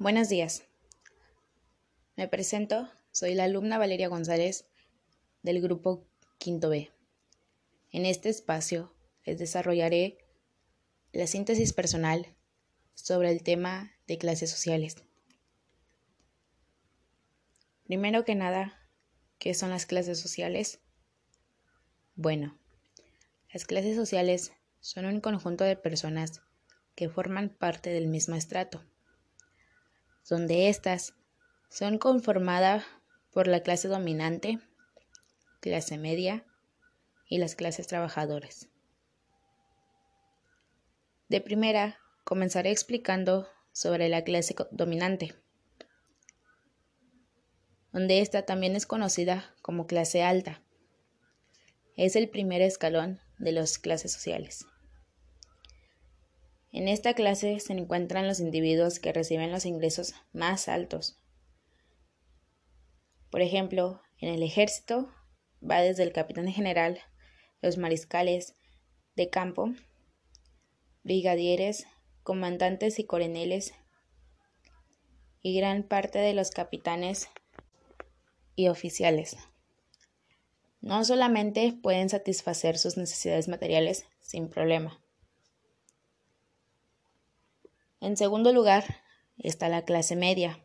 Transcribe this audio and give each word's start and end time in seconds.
Buenos 0.00 0.30
días. 0.30 0.62
Me 2.16 2.26
presento, 2.26 2.88
soy 3.10 3.34
la 3.34 3.44
alumna 3.44 3.76
Valeria 3.76 4.08
González 4.08 4.64
del 5.42 5.60
grupo 5.60 6.06
Quinto 6.38 6.70
B. 6.70 6.90
En 7.92 8.06
este 8.06 8.30
espacio 8.30 8.94
les 9.26 9.38
desarrollaré 9.38 10.16
la 11.12 11.26
síntesis 11.26 11.74
personal 11.74 12.34
sobre 12.94 13.30
el 13.30 13.42
tema 13.42 13.92
de 14.06 14.16
clases 14.16 14.48
sociales. 14.48 14.96
Primero 17.84 18.24
que 18.24 18.34
nada, 18.34 18.88
¿qué 19.38 19.52
son 19.52 19.68
las 19.68 19.84
clases 19.84 20.18
sociales? 20.18 20.80
Bueno, 22.14 22.56
las 23.52 23.66
clases 23.66 23.96
sociales 23.96 24.52
son 24.80 25.04
un 25.04 25.20
conjunto 25.20 25.64
de 25.64 25.76
personas 25.76 26.40
que 26.94 27.10
forman 27.10 27.50
parte 27.50 27.90
del 27.90 28.06
mismo 28.06 28.34
estrato, 28.34 28.82
donde 30.28 30.68
éstas 30.68 31.14
son 31.68 31.98
conformadas 31.98 32.84
por 33.32 33.46
la 33.46 33.62
clase 33.62 33.88
dominante, 33.88 34.58
clase 35.60 35.98
media 35.98 36.44
y 37.28 37.38
las 37.38 37.54
clases 37.54 37.86
trabajadoras. 37.86 38.68
De 41.28 41.40
primera, 41.40 41.98
comenzaré 42.24 42.70
explicando 42.70 43.48
sobre 43.72 44.08
la 44.08 44.24
clase 44.24 44.54
dominante, 44.72 45.34
donde 47.92 48.20
esta 48.20 48.44
también 48.44 48.74
es 48.76 48.86
conocida 48.86 49.54
como 49.62 49.86
clase 49.86 50.22
alta. 50.22 50.62
Es 51.96 52.16
el 52.16 52.28
primer 52.28 52.62
escalón 52.62 53.20
de 53.38 53.52
las 53.52 53.78
clases 53.78 54.12
sociales. 54.12 54.66
En 56.72 56.86
esta 56.86 57.14
clase 57.14 57.58
se 57.58 57.72
encuentran 57.72 58.28
los 58.28 58.38
individuos 58.38 59.00
que 59.00 59.12
reciben 59.12 59.50
los 59.50 59.66
ingresos 59.66 60.14
más 60.32 60.68
altos. 60.68 61.18
Por 63.30 63.42
ejemplo, 63.42 64.00
en 64.18 64.28
el 64.28 64.42
ejército 64.42 65.12
va 65.68 65.80
desde 65.80 66.04
el 66.04 66.12
capitán 66.12 66.48
general, 66.48 67.00
los 67.60 67.76
mariscales 67.76 68.54
de 69.16 69.30
campo, 69.30 69.72
brigadieres, 71.02 71.86
comandantes 72.22 72.98
y 72.98 73.04
coroneles, 73.04 73.74
y 75.42 75.56
gran 75.56 75.82
parte 75.82 76.18
de 76.18 76.34
los 76.34 76.50
capitanes 76.50 77.28
y 78.54 78.68
oficiales. 78.68 79.36
No 80.80 81.04
solamente 81.04 81.72
pueden 81.82 82.08
satisfacer 82.08 82.78
sus 82.78 82.96
necesidades 82.96 83.48
materiales 83.48 84.06
sin 84.20 84.48
problema. 84.48 85.00
En 88.00 88.16
segundo 88.16 88.52
lugar 88.52 89.02
está 89.36 89.68
la 89.68 89.84
clase 89.84 90.16
media. 90.16 90.64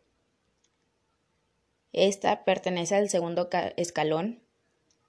Esta 1.91 2.45
pertenece 2.45 2.95
al 2.95 3.09
segundo 3.09 3.49
escalón 3.75 4.41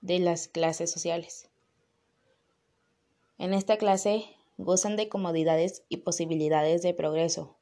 de 0.00 0.18
las 0.18 0.48
clases 0.48 0.90
sociales. 0.90 1.48
En 3.38 3.54
esta 3.54 3.76
clase 3.76 4.24
gozan 4.56 4.96
de 4.96 5.08
comodidades 5.08 5.84
y 5.88 5.98
posibilidades 5.98 6.82
de 6.82 6.94
progreso. 6.94 7.56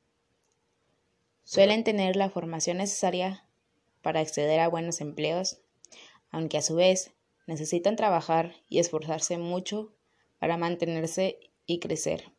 Suelen 1.42 1.84
tener 1.84 2.16
la 2.16 2.30
formación 2.30 2.78
necesaria 2.78 3.46
para 4.00 4.20
acceder 4.20 4.60
a 4.60 4.68
buenos 4.68 5.02
empleos, 5.02 5.58
aunque 6.30 6.56
a 6.56 6.62
su 6.62 6.74
vez 6.74 7.12
necesitan 7.46 7.96
trabajar 7.96 8.54
y 8.68 8.78
esforzarse 8.78 9.36
mucho 9.36 9.92
para 10.38 10.56
mantenerse 10.56 11.38
y 11.66 11.80
crecer. 11.80 12.33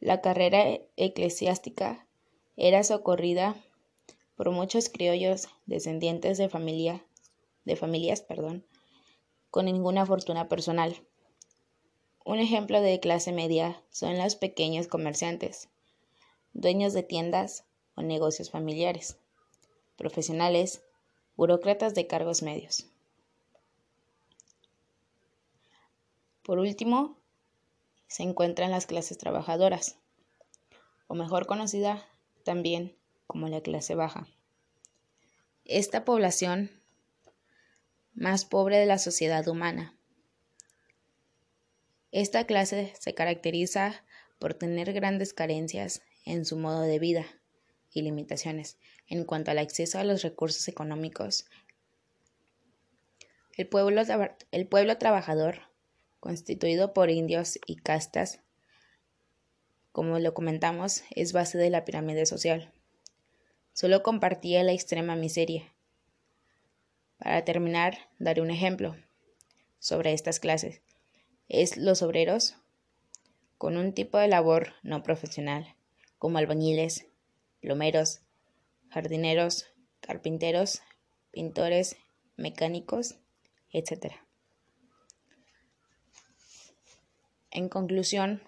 La 0.00 0.20
carrera 0.20 0.78
eclesiástica 0.96 2.06
era 2.56 2.84
socorrida 2.84 3.56
por 4.36 4.50
muchos 4.52 4.88
criollos 4.88 5.48
descendientes 5.66 6.38
de 6.38 6.48
familia 6.48 7.04
de 7.64 7.76
familias, 7.76 8.22
perdón, 8.22 8.64
con 9.50 9.66
ninguna 9.66 10.06
fortuna 10.06 10.48
personal. 10.48 10.96
Un 12.24 12.38
ejemplo 12.38 12.80
de 12.80 12.98
clase 12.98 13.30
media 13.30 13.82
son 13.90 14.16
los 14.16 14.36
pequeños 14.36 14.86
comerciantes, 14.86 15.68
dueños 16.54 16.94
de 16.94 17.02
tiendas 17.02 17.64
o 17.94 18.02
negocios 18.02 18.50
familiares, 18.50 19.18
profesionales, 19.96 20.82
burócratas 21.36 21.94
de 21.94 22.06
cargos 22.06 22.42
medios. 22.42 22.86
Por 26.42 26.58
último, 26.58 27.17
se 28.08 28.22
encuentran 28.22 28.70
las 28.70 28.86
clases 28.86 29.18
trabajadoras, 29.18 29.98
o 31.06 31.14
mejor 31.14 31.46
conocida 31.46 32.06
también 32.44 32.96
como 33.26 33.48
la 33.48 33.60
clase 33.60 33.94
baja. 33.94 34.26
Esta 35.64 36.04
población 36.04 36.70
más 38.14 38.44
pobre 38.44 38.78
de 38.78 38.86
la 38.86 38.98
sociedad 38.98 39.46
humana. 39.46 39.94
Esta 42.10 42.46
clase 42.46 42.94
se 42.98 43.14
caracteriza 43.14 44.02
por 44.38 44.54
tener 44.54 44.92
grandes 44.92 45.34
carencias 45.34 46.02
en 46.24 46.46
su 46.46 46.56
modo 46.56 46.80
de 46.80 46.98
vida 46.98 47.26
y 47.92 48.02
limitaciones 48.02 48.78
en 49.06 49.24
cuanto 49.24 49.50
al 49.50 49.58
acceso 49.58 49.98
a 49.98 50.04
los 50.04 50.22
recursos 50.22 50.66
económicos. 50.68 51.46
El 53.56 53.68
pueblo, 53.68 54.02
el 54.52 54.68
pueblo 54.68 54.98
trabajador 54.98 55.67
constituido 56.20 56.92
por 56.92 57.10
indios 57.10 57.58
y 57.66 57.76
castas, 57.76 58.40
como 59.92 60.18
lo 60.20 60.32
comentamos, 60.32 61.02
es 61.10 61.32
base 61.32 61.58
de 61.58 61.70
la 61.70 61.84
pirámide 61.84 62.24
social. 62.24 62.72
Solo 63.72 64.02
compartía 64.02 64.62
la 64.62 64.72
extrema 64.72 65.16
miseria. 65.16 65.74
Para 67.18 67.44
terminar, 67.44 67.98
daré 68.18 68.40
un 68.40 68.50
ejemplo 68.50 68.96
sobre 69.80 70.12
estas 70.12 70.38
clases. 70.38 70.82
Es 71.48 71.76
los 71.76 72.02
obreros 72.02 72.56
con 73.56 73.76
un 73.76 73.92
tipo 73.92 74.18
de 74.18 74.28
labor 74.28 74.74
no 74.84 75.02
profesional, 75.02 75.74
como 76.18 76.38
albañiles, 76.38 77.06
plomeros, 77.60 78.20
jardineros, 78.90 79.66
carpinteros, 80.00 80.82
pintores, 81.32 81.96
mecánicos, 82.36 83.16
etc. 83.72 84.14
En 87.50 87.68
conclusión, 87.68 88.42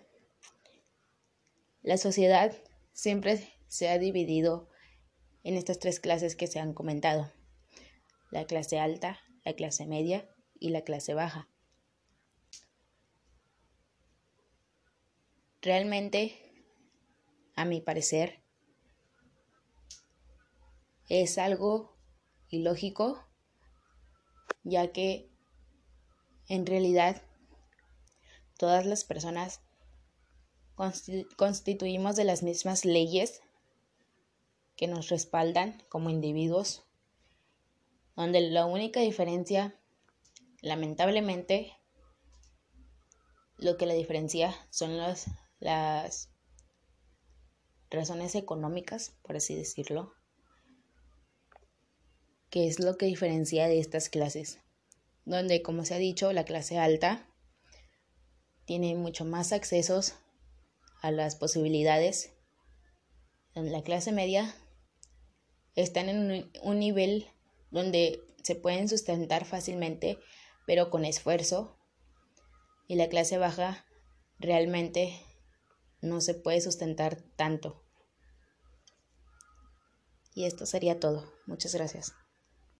la 1.82 1.96
sociedad 1.96 2.54
siempre 2.92 3.48
se 3.66 3.88
ha 3.88 3.98
dividido 3.98 4.68
en 5.42 5.54
estas 5.54 5.78
tres 5.78 6.00
clases 6.00 6.36
que 6.36 6.46
se 6.46 6.58
han 6.60 6.74
comentado, 6.74 7.32
la 8.30 8.44
clase 8.44 8.78
alta, 8.78 9.20
la 9.44 9.54
clase 9.54 9.86
media 9.86 10.28
y 10.58 10.70
la 10.70 10.82
clase 10.82 11.14
baja. 11.14 11.48
Realmente, 15.62 16.34
a 17.54 17.64
mi 17.64 17.80
parecer, 17.80 18.42
es 21.08 21.38
algo 21.38 21.98
ilógico, 22.48 23.26
ya 24.62 24.92
que 24.92 25.30
en 26.48 26.66
realidad 26.66 27.22
todas 28.60 28.84
las 28.84 29.04
personas 29.04 29.62
constituimos 31.36 32.14
de 32.14 32.24
las 32.24 32.42
mismas 32.42 32.84
leyes 32.84 33.40
que 34.76 34.86
nos 34.86 35.08
respaldan 35.08 35.82
como 35.88 36.10
individuos, 36.10 36.82
donde 38.16 38.42
la 38.42 38.66
única 38.66 39.00
diferencia, 39.00 39.80
lamentablemente, 40.60 41.72
lo 43.56 43.78
que 43.78 43.86
la 43.86 43.94
diferencia 43.94 44.54
son 44.68 44.98
las, 44.98 46.28
razones 47.88 48.34
económicas, 48.34 49.16
por 49.22 49.36
así 49.36 49.54
decirlo, 49.56 50.12
que 52.50 52.68
es 52.68 52.78
lo 52.78 52.98
que 52.98 53.06
diferencia 53.06 53.68
de 53.68 53.80
estas 53.80 54.10
clases, 54.10 54.58
donde, 55.24 55.62
como 55.62 55.86
se 55.86 55.94
ha 55.94 55.98
dicho, 55.98 56.30
la 56.34 56.44
clase 56.44 56.76
alta 56.76 57.26
tiene 58.66 58.94
mucho 58.94 59.24
más 59.24 59.52
accesos 59.52 60.14
a 61.02 61.10
las 61.10 61.36
posibilidades. 61.36 62.32
En 63.54 63.72
la 63.72 63.82
clase 63.82 64.12
media 64.12 64.54
están 65.74 66.08
en 66.08 66.50
un, 66.62 66.78
nivel 66.78 67.26
donde 67.70 68.20
se 68.42 68.54
pueden 68.54 68.88
sustentar 68.88 69.44
fácilmente, 69.44 70.18
pero 70.66 70.90
con 70.90 71.04
esfuerzo. 71.04 71.76
Y 72.86 72.96
la 72.96 73.08
clase 73.08 73.38
baja 73.38 73.86
realmente 74.38 75.20
no 76.00 76.20
se 76.20 76.34
puede 76.34 76.60
sustentar 76.60 77.22
tanto. 77.36 77.84
Y 80.34 80.44
esto 80.44 80.66
sería 80.66 80.98
todo. 80.98 81.32
Muchas 81.46 81.74
gracias. 81.74 82.12